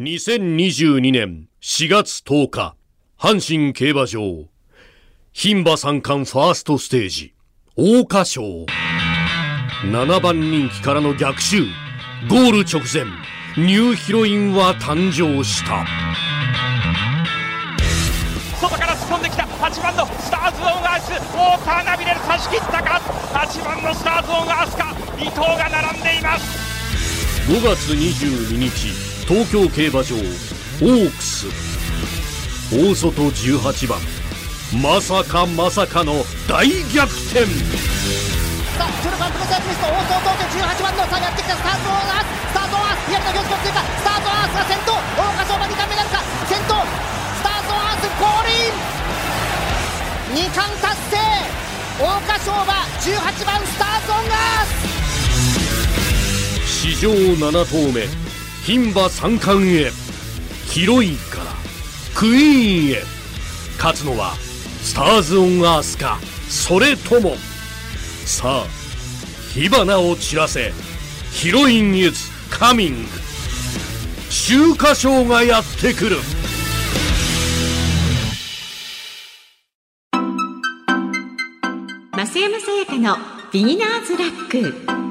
[0.00, 2.76] 2022年4月10日、
[3.18, 4.46] 阪神競馬場、
[5.34, 7.34] 牝馬三冠ファーストステージ、
[7.76, 8.42] 桜花賞。
[9.90, 11.64] 7番人気からの逆襲、
[12.30, 13.06] ゴール直前、
[13.56, 15.84] ニューヒロインは誕生した。
[18.60, 23.00] 外から突っ込んできた8番のスターズ・オン・アースウォーターナビレル差し切ったか
[23.34, 31.52] ？8番のスターズ・オン・アースか伊藤が並んでいます5月22日東京競馬場オークス。
[32.72, 34.00] 大外18番。
[34.80, 37.44] まさかまさかの大逆転。
[37.44, 48.72] さあ中路パンプのサービスと大外18番のさあやってきたスタートアーススタートアース左の表示通過スタートアースが先頭大岡賞馬2冠目なるか先頭スタートアース降臨
[50.40, 51.20] 2冠達成
[52.00, 54.88] 大岡賞馬18番スタートアース。
[56.64, 58.08] 史上7頭目
[58.68, 59.90] 牝馬三冠へ
[60.66, 61.44] ヒロインから
[62.14, 63.02] クイーンへ。
[63.78, 64.34] 勝つのは
[64.82, 66.18] スターズ・オン・アースか
[66.50, 67.36] それとも。
[68.26, 68.66] さあ
[69.54, 70.72] 火花を散らせ
[71.32, 73.08] ヒロイン・イズ・カミング。
[74.28, 76.16] 秋華賞がやってくる。
[82.12, 83.16] 増山さやかの
[83.50, 85.07] ビギナーズラック。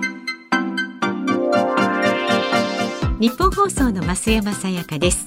[3.20, 5.26] 日本放送の増山さやかです。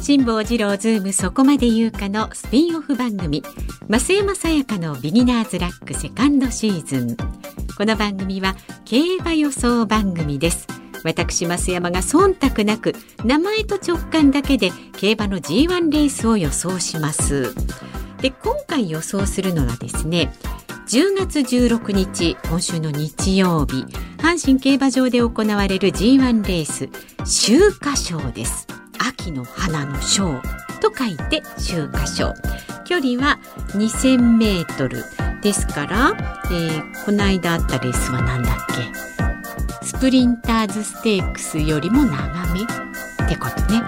[0.00, 3.42] 辛坊治郎ズームそこまで言うかのスピンオフ番組。
[3.88, 7.16] 増山さやかのビギナーズラックセカンドシーズン。
[7.76, 10.68] この番組は競馬予想番組です。
[11.02, 17.52] 私増山が忖度なく名前と直感だけで競馬の G1 レースを予想します。
[18.20, 20.32] で今回予想するのはですね
[20.86, 23.86] 10月16日今週の日曜日
[24.18, 26.90] 阪神競馬場で行われる G1 レース
[27.20, 28.66] 秋華賞です。
[28.98, 30.40] 秋の花の賞
[30.82, 32.34] と書いて秋華賞。
[32.84, 35.04] 距離は2000メートル。
[35.40, 36.12] ですから、
[36.46, 38.56] えー、この間あったレースは何だっ
[39.80, 39.86] け？
[39.86, 42.60] スプリンターズステークスよりも長め。
[42.60, 43.82] ってことね。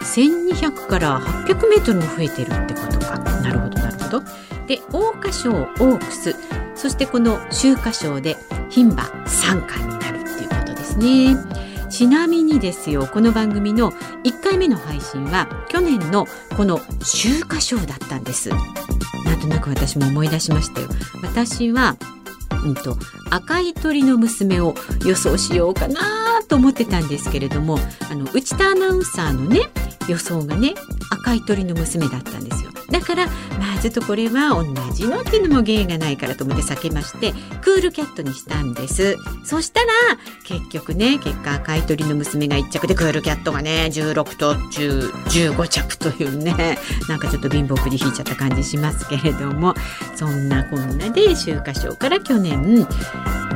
[0.00, 3.18] 1200から800メートルも増えてるってことか。
[3.18, 4.22] なるほどなるほど。
[4.66, 6.34] で桜花賞オークス。
[6.74, 8.36] そしてこの秋華賞で
[8.70, 11.36] 牝馬3冠になるっていうことですね。
[11.88, 13.92] ちなみにですよこの番組の
[14.24, 16.26] 1回目の配信は去年の
[16.56, 18.50] この秋華賞だったんです。
[18.50, 20.88] なんとなく私も思い出しましたよ。
[21.22, 21.96] 私は
[22.64, 22.96] うんと、
[23.30, 24.74] 赤い鳥の娘を
[25.04, 27.78] 予想しようかなと思ってたんですけれども
[28.10, 29.60] あの内田アナウンサーのね
[30.08, 30.74] 予想がね
[31.10, 39.86] 赤い鳥の娘だったんですよだからまあちょっとこれは同じのっていうのも芸がないからと思って避けましてクールキャットにしたんですそしたら
[40.44, 45.10] 結局ね結果赤い鳥の娘が1着でクールキャットがね16と10
[45.54, 46.78] 15着というね
[47.08, 49.74] なんかちょっと貧乏くじ引いちゃった感じしますけれども
[50.14, 52.86] そんなこんなで秋華賞から去年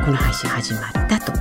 [0.04, 1.32] この配信始まったと。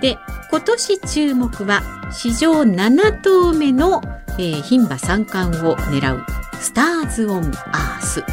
[0.00, 0.18] で
[0.50, 4.02] 今年注目は史上7頭目の
[4.38, 6.24] え、牝馬三冠を狙う
[6.60, 8.24] スターズ・オン・アース。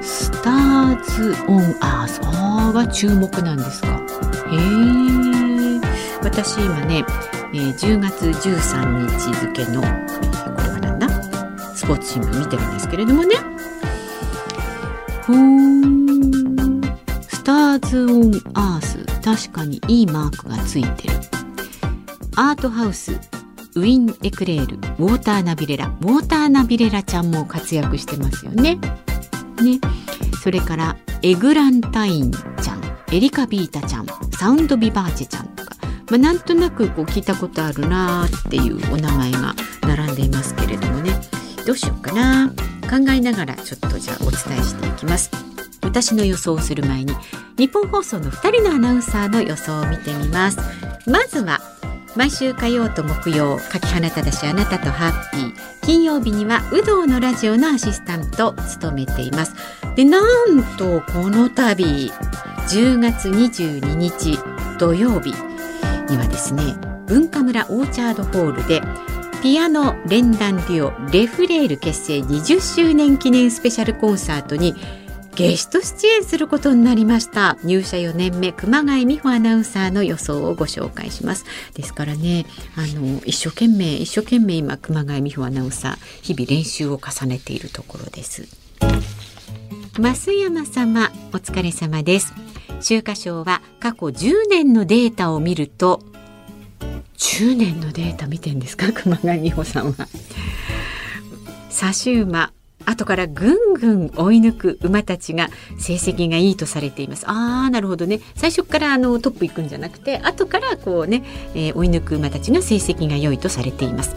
[0.00, 2.20] スターズ・オン・アース。
[2.22, 3.88] あーが注目なんですか。
[3.88, 5.80] へえ
[6.22, 7.04] 私今ね、
[7.52, 9.86] えー、10月13日付の、こ
[10.62, 11.08] れはなんだ？
[11.74, 13.34] スポーツ新聞見てるんですけれどもね。
[15.26, 16.80] ほーん。
[17.28, 19.04] スターズ・オン・アース。
[19.22, 21.14] 確かにいいマークがついてる。
[22.36, 23.18] アートハウス。
[23.78, 25.86] ウィン・エクレールウォーターナビレラ。
[25.86, 28.76] ウォーターナビレラちゃんも活躍してますよね。
[29.62, 29.80] ね。
[30.42, 32.82] それからエグランタインちゃん。
[33.12, 34.06] エリカビータちゃん。
[34.36, 35.76] サウンドビバーチェちゃんとか、
[36.10, 41.12] まあ、なんとなくこう聞いたことあるなっていうお名前が並んでいますけれどもね。
[41.64, 42.52] どうしようかな。
[42.90, 45.30] 考えながらちょっとじゃあお伝えしていきます。
[45.82, 47.14] 私の予想をする前に
[47.56, 50.58] 日本放送の2人のアナウンサーの予想を見てみます。
[51.06, 51.60] まずは
[52.16, 55.78] 毎週火曜と木曜柿花ただしあなたとハッピー。
[55.82, 59.54] 金曜日には有働のラジオのアシスタントを務めています。
[59.94, 62.10] でなんとこの度
[62.68, 64.38] 10月22日
[64.78, 65.34] 土曜日
[66.10, 66.76] にはですね
[67.06, 68.82] 文化村オーチャードホールで
[69.42, 74.74] ピアノ連弾デュオレフレール結成20周年記念スペシャルコンサートに
[75.38, 77.56] ゲスト出演することになりました。
[77.62, 81.44] 入社4年目熊谷美穂アナウンサーの予想をご紹介します。
[81.74, 82.44] ですからね
[82.74, 88.48] あの一生懸命一生懸命今熊谷美穂アナウンサー日々練習を重ねているところです。
[89.96, 92.34] 増山様お疲れ様です。
[92.80, 96.02] 秋華賞は過去10年のデータを見ると
[97.16, 98.92] 10年のデータ見てんですか？
[98.92, 100.08] 熊谷美穂さんは。
[101.70, 102.52] 差し馬
[102.88, 107.24] 後からぐんぐん追い抜く馬たちが成績がいいとされています。
[107.26, 108.20] あーなるほどね。
[108.34, 111.22] 最初からあのトップ行くんじゃなくて後からこうね、
[111.54, 114.16] えー、追い抜く馬たちが成績が良いとされています。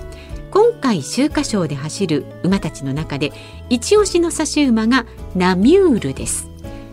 [0.52, 3.32] 今回秋華賞で走る馬たちの中で
[3.70, 6.50] 一押しの差し馬がナミュールです。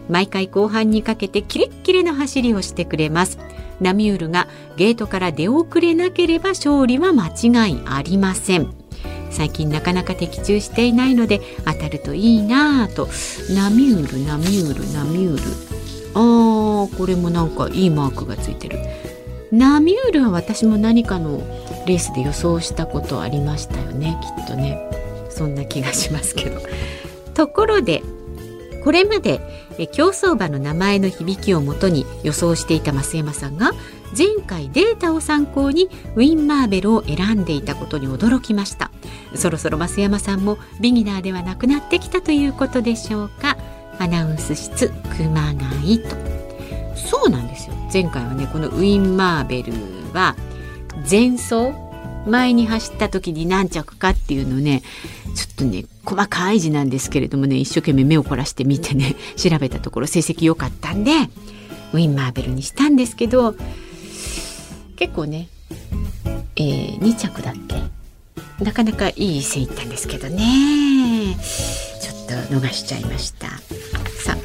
[0.09, 3.39] 毎回後半にかけてキレッキレの走りをしてくれます。
[3.81, 8.88] ナミュールがゲートから出遅れなければ勝利は間違いありません。
[9.39, 13.07] 最近なかなか的中していないので当たるといいなぁと。
[13.55, 15.43] ナミュールナミュールナミュール。
[16.15, 18.81] あーこれもなんかいいマークがついてる。
[19.53, 21.39] ナミュールは私も何かの
[21.87, 24.77] レースで予想したことありましたよねきっとね。
[25.31, 26.61] そんな気がしますけど。
[27.35, 28.03] ところで
[28.83, 29.41] これまで
[29.93, 33.71] 競走馬の名前の響きをもとに予想していた増山さんが
[34.17, 38.91] 前回データを参考にウィン・マーベルを選んでいたことに驚きました。
[39.35, 43.57] そろそろ増山さんもビギナーではなくなってきたということでしょうか。
[43.99, 46.09] アナウンス室熊谷と。
[46.97, 47.75] そうなんですよ。
[47.93, 49.73] 前回はねこのウィン・マーベル
[50.13, 50.37] は
[51.11, 51.73] 前走
[52.27, 54.83] 前に走った時に何着かっていうのね
[55.35, 61.13] ちょっとね細かい字なんですけれどもね一生懸命目を凝らして見てね調べたところ成績良かったんで
[61.93, 63.55] ウィン・マーベルにしたんですけど
[64.99, 65.49] 結構ね、
[66.57, 68.65] えー、2着だっけ？
[68.65, 71.37] なかなかいい線いったんですけどね。
[72.03, 73.47] ちょっと逃しちゃいました。
[73.49, 74.37] さあ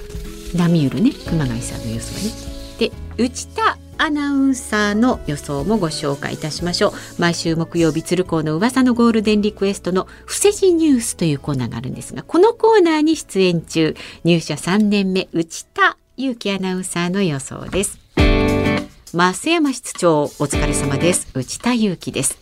[0.57, 1.11] ナミュールね。
[1.27, 2.31] 熊谷さんの予想ね。
[2.77, 6.93] で内田アナウンサーの予想もご紹介いたしましょう。
[7.17, 13.95] 毎週木曜日鶴光の噂のゴールデンリクエストの伏せ字ニュースというコーナーがあるんですがこのコーナーに出演中。
[14.23, 17.97] 入社3年目内田祐樹アナウンサーの予想です。
[19.13, 21.27] 増山室長お疲れ様です。
[21.35, 22.35] 内田祐樹です。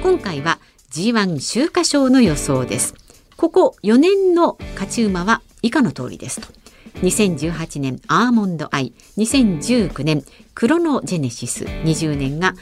[0.00, 0.60] 今回は
[0.92, 2.94] G1 秋華賞の予想です。
[3.36, 6.46] ここ4年の勝ち馬は以下の通りですと。
[7.00, 8.92] 2018年アーモンドアイ。
[9.18, 10.22] 2019年
[10.54, 11.64] クロノジェネシス。
[11.64, 12.54] 20年が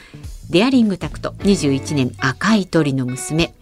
[0.49, 1.33] デアリングタクト。
[1.41, 3.53] 21年赤い鳥の娘。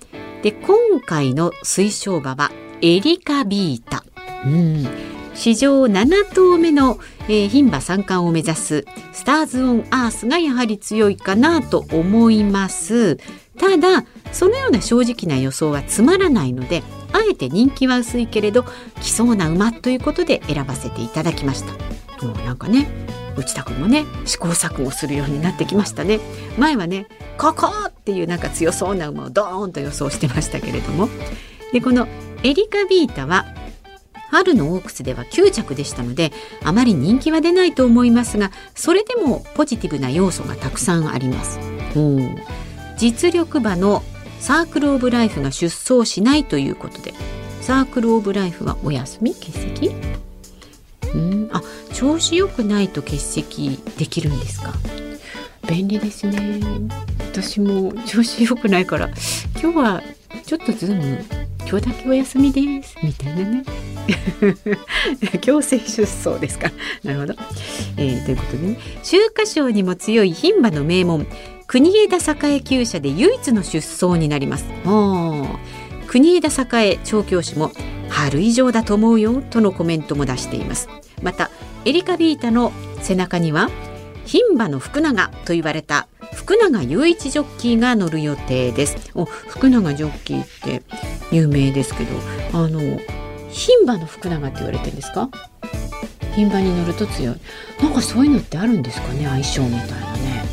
[0.41, 2.49] で今回の推奨馬は
[2.81, 4.05] エリカビータ。
[4.45, 5.20] うん。
[5.33, 13.17] 史上7頭目の、えー、牝馬三冠を目指すスターズ・オン・アースがやはり強いかなと思います。
[13.57, 16.83] ただそのような正直な予想はつまらないので
[17.13, 18.65] あえて人気は薄いけれど
[19.01, 21.73] 来そうな馬ということで選ばせていただきました。
[22.25, 22.87] もうなんかね
[23.37, 26.19] 内田君もね試行錯誤するようになってきましたね。
[26.57, 27.07] 前はね
[27.37, 31.09] ここっていうなんか強そうな馬をドーンと予想してましたけれども。
[31.71, 32.07] でこの
[32.43, 33.45] エリカビータは
[34.31, 36.31] 春のオークスでは9着でしたので
[36.63, 41.59] あまり人気は出ないと思いますがそれでもポジティブな要素がたくさんあります。
[42.97, 44.03] 実力馬の
[44.39, 47.13] サークル・オブ・ライフが出走しないということで
[47.61, 49.91] サークル・オブ・ライフはお休み欠席？
[51.13, 51.49] うん。
[51.51, 51.61] あ
[51.93, 54.73] 調子良くないと欠席できるんですか？
[55.67, 56.61] 便利ですね。
[57.31, 59.09] 私も調子良くないから
[59.61, 60.03] 今日は
[60.45, 61.23] ちょっとズーム
[61.71, 62.97] 今日だけお休みです。
[63.01, 63.63] みたいなね。
[65.39, 66.69] 強制出走ですか。
[67.01, 67.33] なるほど、
[67.95, 68.77] えー、ということでね。
[69.01, 71.25] 秋華賞にも強い牝馬の名門
[71.67, 74.65] 国枝栄厩舎で唯一の出走になります。
[76.07, 77.71] 国枝栄調教師も
[78.09, 80.89] 春以上だと思うよとのコメントも出しています。
[81.23, 81.51] また
[81.85, 83.69] エリカビータの背中には
[84.25, 89.11] 牝馬の福永と言われた福永雄一ジョッキーが乗る予定です。
[89.15, 90.83] お福永ジョッキーって
[91.31, 92.15] 有名ですけど
[92.53, 92.79] あの
[93.49, 95.29] 牝馬の福永って言われてるんですか？
[96.33, 97.35] 牝馬に乗ると強い。
[97.81, 99.25] なんかそういうのってあるんですかね？
[99.25, 100.43] 相性みたいなね。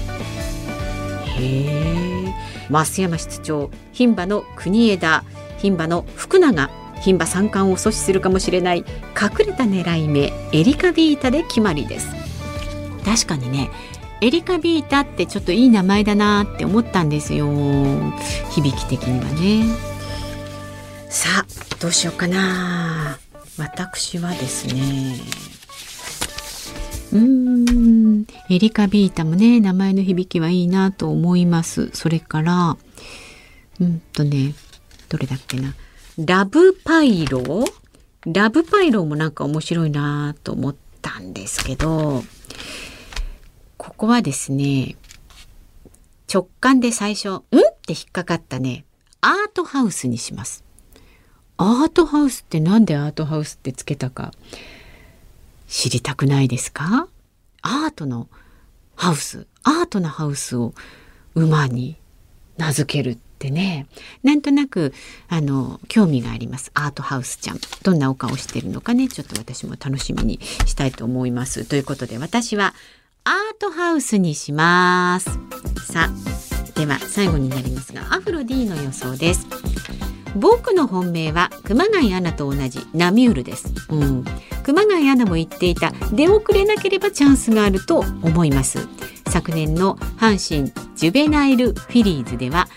[1.39, 2.35] へえ
[2.71, 5.25] 増山室長牝馬の国枝。
[5.59, 6.71] 牝馬の福永。
[7.01, 8.79] 牝馬三冠を阻止するかもしれない。
[8.79, 12.09] 隠れた狙い目エリカビータで決まりです。
[13.05, 13.71] 確かにね。
[14.21, 17.47] エリカビータってちょっといい名前だなって思ったんですよ。
[18.51, 19.88] 響き的にはね。
[21.11, 21.47] さあ
[21.81, 23.19] どうしようかな。
[23.57, 25.17] 私はですね。
[27.13, 28.27] うーん。
[28.51, 31.91] エリカビータもね名前の響きはいいなと思います。
[31.93, 32.77] それから
[33.81, 34.55] うんとね
[35.09, 35.75] どれだっけな。
[36.19, 37.65] ラブパイロ？
[38.27, 42.25] ラブパイロもなんか面白いなと思ったんですけど
[43.77, 44.97] ここはですね
[46.33, 47.41] 直感で最初「ん?」っ
[47.87, 48.85] て引っかかったね。
[49.21, 50.65] アートハウスにします。
[51.59, 54.33] アートハウスってなんでアートハウスってつけたか
[55.67, 57.09] 知りたくないですか？
[57.63, 58.29] アートの
[58.95, 60.73] ハウスアートなハウスを
[61.35, 61.97] 馬に
[62.57, 63.87] 名付けるってね。
[64.23, 64.95] なんとなく
[65.29, 66.71] あの興味があります。
[66.75, 67.59] アートハウスちゃん。
[67.83, 69.09] どんなお顔してるのかね。
[69.09, 71.65] ちょっと私も楽しみにしたいと思います。
[71.65, 72.75] ということで私は
[73.25, 75.31] アートハウスにします。
[75.93, 79.47] さあでは最後になりますがアフロ D の予想です。
[80.37, 84.25] 僕の本命は熊谷アナと同じナミュールです、うん、
[84.63, 88.87] 熊谷アナも言っていた出遅れなければチャンスがあると思います。
[89.31, 92.69] 昨年の阪神ジュベナイルフィリーズでは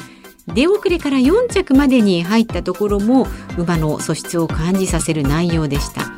[0.48, 3.28] 出遅れから4着までに入ったところも
[3.58, 6.12] 馬の素質を感じさせる内容でした。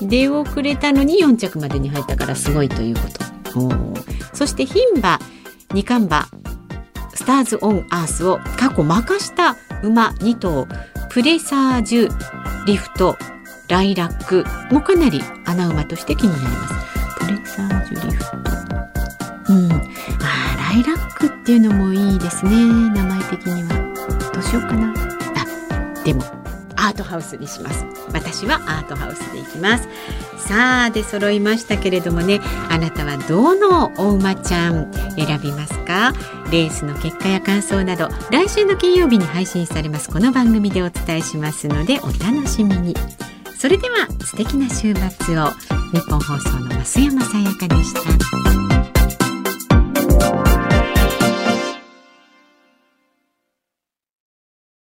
[0.00, 3.02] 出遅れたのに4着までに入ったからすごいというこ
[3.52, 3.70] と。
[4.32, 5.18] そして牝馬
[5.72, 6.28] 二冠馬
[7.14, 10.66] スターズ・オン・アースを過去負かした馬2頭
[11.08, 13.16] プレサージュリフト
[13.68, 17.24] ライラックもかなり穴馬として気になります。
[17.26, 19.52] プレサージュリフト。
[19.52, 19.72] うん。
[19.72, 19.78] あ
[20.72, 22.50] ライラックっていうのもいいですね。
[22.50, 23.68] 名前的には。
[24.32, 24.92] どうしようかな。
[24.92, 26.41] あでも。
[26.82, 27.86] アートハウスにします。
[28.12, 29.88] 私はアートハウスでいきます。
[30.36, 32.40] さあで揃いましたけれどもね。
[32.68, 36.12] あなたはどのお馬ちゃん選びますか？
[36.50, 40.10] レースの結果や感想など来週の金曜日に配信されます。
[40.10, 42.96] この番組でお伝えしますのでお楽しみに。
[43.56, 45.50] それでは素敵な週末を。
[45.92, 48.71] 日本放送の増山さやかでした。